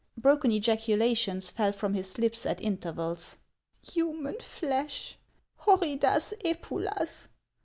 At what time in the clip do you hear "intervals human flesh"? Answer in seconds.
2.59-5.19